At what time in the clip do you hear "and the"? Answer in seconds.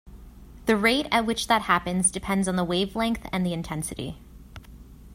3.31-3.53